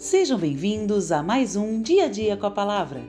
Sejam 0.00 0.38
bem-vindos 0.38 1.12
a 1.12 1.22
mais 1.22 1.56
um 1.56 1.82
Dia 1.82 2.06
a 2.06 2.08
Dia 2.08 2.34
com 2.34 2.46
a 2.46 2.50
Palavra, 2.50 3.02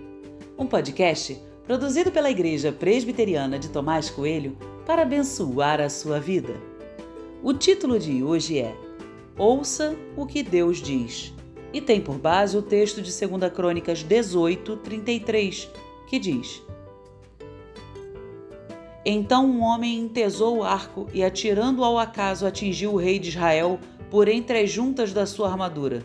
um 0.58 0.66
podcast 0.66 1.42
produzido 1.64 2.12
pela 2.12 2.30
Igreja 2.30 2.70
Presbiteriana 2.70 3.58
de 3.58 3.70
Tomás 3.70 4.10
Coelho 4.10 4.58
para 4.86 5.04
abençoar 5.04 5.80
a 5.80 5.88
sua 5.88 6.20
vida. 6.20 6.54
O 7.42 7.54
título 7.54 7.98
de 7.98 8.22
hoje 8.22 8.60
é 8.60 8.76
Ouça 9.38 9.96
o 10.18 10.26
que 10.26 10.44
Deus 10.44 10.82
diz 10.82 11.34
e 11.72 11.80
tem 11.80 12.02
por 12.02 12.18
base 12.18 12.58
o 12.58 12.62
texto 12.62 13.02
de 13.02 13.10
2 13.10 13.54
Crônicas 13.54 14.04
18, 14.04 14.76
33, 14.76 15.70
que 16.10 16.20
diz: 16.20 16.62
Então 19.06 19.46
um 19.46 19.62
homem 19.62 19.98
entesou 19.98 20.58
o 20.58 20.64
arco 20.66 21.08
e, 21.14 21.24
atirando 21.24 21.86
ao 21.86 21.98
acaso, 21.98 22.46
atingiu 22.46 22.92
o 22.92 22.98
rei 22.98 23.18
de 23.18 23.30
Israel 23.30 23.80
por 24.10 24.28
entre 24.28 24.60
as 24.60 24.70
juntas 24.70 25.14
da 25.14 25.26
sua 25.26 25.50
armadura. 25.50 26.04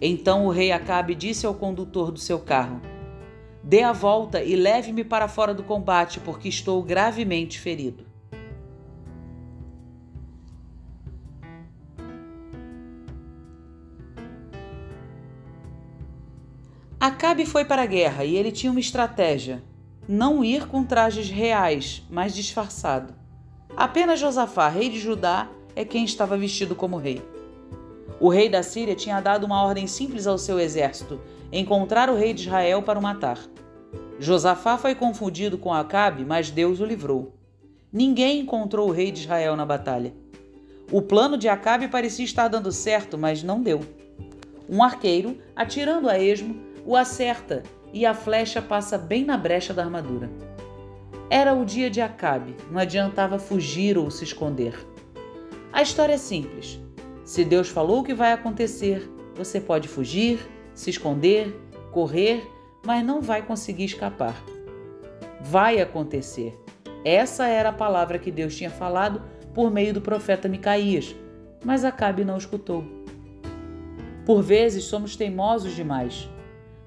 Então 0.00 0.46
o 0.46 0.50
rei 0.50 0.72
Acabe 0.72 1.14
disse 1.14 1.46
ao 1.46 1.54
condutor 1.54 2.10
do 2.10 2.18
seu 2.18 2.38
carro: 2.38 2.80
Dê 3.62 3.82
a 3.82 3.92
volta 3.92 4.42
e 4.42 4.54
leve-me 4.54 5.02
para 5.02 5.28
fora 5.28 5.54
do 5.54 5.62
combate, 5.62 6.20
porque 6.20 6.48
estou 6.48 6.82
gravemente 6.82 7.58
ferido. 7.58 8.04
Acabe 16.98 17.46
foi 17.46 17.64
para 17.64 17.82
a 17.82 17.86
guerra 17.86 18.24
e 18.24 18.36
ele 18.36 18.50
tinha 18.50 18.70
uma 18.70 18.80
estratégia: 18.80 19.62
não 20.08 20.44
ir 20.44 20.66
com 20.66 20.84
trajes 20.84 21.30
reais, 21.30 22.02
mas 22.10 22.34
disfarçado. 22.34 23.14
Apenas 23.76 24.18
Josafá, 24.18 24.68
rei 24.68 24.88
de 24.88 24.98
Judá, 24.98 25.48
é 25.74 25.84
quem 25.84 26.04
estava 26.04 26.36
vestido 26.36 26.74
como 26.74 26.96
rei. 26.96 27.22
O 28.18 28.28
rei 28.28 28.48
da 28.48 28.62
Síria 28.62 28.94
tinha 28.94 29.20
dado 29.20 29.44
uma 29.44 29.62
ordem 29.62 29.86
simples 29.86 30.26
ao 30.26 30.38
seu 30.38 30.58
exército: 30.58 31.20
encontrar 31.52 32.08
o 32.08 32.16
rei 32.16 32.32
de 32.32 32.42
Israel 32.42 32.82
para 32.82 32.98
o 32.98 33.02
matar. 33.02 33.38
Josafá 34.18 34.78
foi 34.78 34.94
confundido 34.94 35.58
com 35.58 35.72
Acabe, 35.72 36.24
mas 36.24 36.50
Deus 36.50 36.80
o 36.80 36.84
livrou. 36.86 37.34
Ninguém 37.92 38.40
encontrou 38.40 38.88
o 38.88 38.92
rei 38.92 39.10
de 39.10 39.20
Israel 39.20 39.56
na 39.56 39.66
batalha. 39.66 40.14
O 40.90 41.02
plano 41.02 41.36
de 41.36 41.48
Acabe 41.48 41.88
parecia 41.88 42.24
estar 42.24 42.48
dando 42.48 42.72
certo, 42.72 43.18
mas 43.18 43.42
não 43.42 43.60
deu. 43.60 43.80
Um 44.68 44.82
arqueiro, 44.82 45.36
atirando 45.54 46.08
a 46.08 46.18
esmo, 46.18 46.56
o 46.84 46.96
acerta 46.96 47.62
e 47.92 48.06
a 48.06 48.14
flecha 48.14 48.62
passa 48.62 48.96
bem 48.96 49.24
na 49.24 49.36
brecha 49.36 49.74
da 49.74 49.82
armadura. 49.82 50.30
Era 51.28 51.54
o 51.54 51.64
dia 51.64 51.90
de 51.90 52.00
Acabe, 52.00 52.54
não 52.70 52.80
adiantava 52.80 53.38
fugir 53.38 53.98
ou 53.98 54.10
se 54.10 54.24
esconder. 54.24 54.74
A 55.72 55.82
história 55.82 56.14
é 56.14 56.18
simples. 56.18 56.80
Se 57.26 57.44
Deus 57.44 57.68
falou 57.68 58.04
que 58.04 58.14
vai 58.14 58.32
acontecer, 58.32 59.10
você 59.34 59.60
pode 59.60 59.88
fugir, 59.88 60.38
se 60.72 60.90
esconder, 60.90 61.60
correr, 61.90 62.48
mas 62.86 63.04
não 63.04 63.20
vai 63.20 63.42
conseguir 63.42 63.86
escapar. 63.86 64.40
Vai 65.40 65.80
acontecer. 65.80 66.56
Essa 67.04 67.48
era 67.48 67.70
a 67.70 67.72
palavra 67.72 68.20
que 68.20 68.30
Deus 68.30 68.54
tinha 68.54 68.70
falado 68.70 69.22
por 69.52 69.72
meio 69.72 69.92
do 69.92 70.00
profeta 70.00 70.48
Micaías, 70.48 71.16
mas 71.64 71.84
Acabe 71.84 72.24
não 72.24 72.36
escutou. 72.36 72.84
Por 74.24 74.40
vezes 74.40 74.84
somos 74.84 75.16
teimosos 75.16 75.74
demais. 75.74 76.30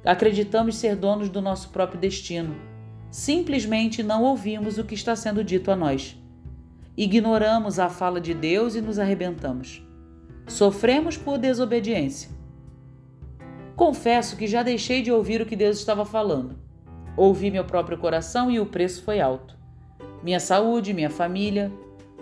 Acreditamos 0.05 0.77
ser 0.77 0.95
donos 0.95 1.27
do 1.27 1.41
nosso 1.41 1.67
próprio 1.67 1.99
destino. 1.99 2.55
Simplesmente 3.11 4.01
não 4.01 4.23
ouvimos 4.23 4.77
o 4.77 4.85
que 4.85 4.95
está 4.95 5.17
sendo 5.17 5.43
dito 5.43 5.69
a 5.69 5.75
nós. 5.75 6.17
Ignoramos 6.95 7.77
a 7.77 7.89
fala 7.89 8.21
de 8.21 8.33
Deus 8.33 8.75
e 8.75 8.79
nos 8.79 8.99
arrebentamos. 8.99 9.88
Sofremos 10.49 11.15
por 11.15 11.37
desobediência. 11.37 12.31
Confesso 13.75 14.35
que 14.35 14.47
já 14.47 14.63
deixei 14.63 15.03
de 15.03 15.11
ouvir 15.11 15.41
o 15.41 15.45
que 15.45 15.55
Deus 15.55 15.77
estava 15.77 16.03
falando. 16.03 16.57
Ouvi 17.15 17.51
meu 17.51 17.63
próprio 17.63 17.99
coração 17.99 18.49
e 18.49 18.59
o 18.59 18.65
preço 18.65 19.03
foi 19.03 19.21
alto. 19.21 19.55
Minha 20.23 20.39
saúde, 20.39 20.91
minha 20.91 21.09
família, 21.09 21.71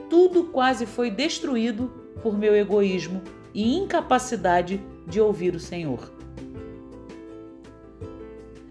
tudo 0.09 0.43
quase 0.43 0.85
foi 0.85 1.09
destruído 1.09 1.87
por 2.21 2.37
meu 2.37 2.53
egoísmo 2.53 3.21
e 3.53 3.75
incapacidade 3.75 4.83
de 5.07 5.21
ouvir 5.21 5.55
o 5.55 5.59
Senhor. 5.59 6.13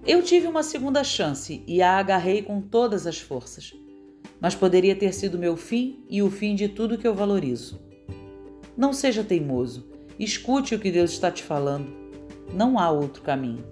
Eu 0.07 0.23
tive 0.23 0.47
uma 0.47 0.63
segunda 0.63 1.03
chance 1.03 1.65
e 1.67 1.81
a 1.81 1.97
agarrei 1.97 2.43
com 2.43 2.61
todas 2.61 3.07
as 3.07 3.19
forças, 3.19 3.75
mas 4.39 4.55
poderia 4.55 4.95
ter 4.95 5.15
sido 5.15 5.39
meu 5.39 5.57
fim 5.57 6.05
e 6.11 6.23
o 6.23 6.31
fim 6.31 6.55
de 6.55 6.69
tudo 6.69 6.99
que 6.99 7.09
eu 7.09 7.15
valorizo. 7.15 7.86
Não 8.77 8.93
seja 8.93 9.25
teimoso. 9.25 9.87
Escute 10.19 10.75
o 10.75 10.79
que 10.79 10.91
Deus 10.91 11.13
está 11.13 11.31
te 11.31 11.43
falando. 11.43 11.87
Não 12.53 12.79
há 12.79 12.91
outro 12.91 13.23
caminho. 13.23 13.65